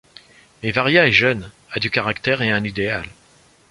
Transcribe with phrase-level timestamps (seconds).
[0.63, 3.05] Mais Varia est jeune, a du caractère et un idéal.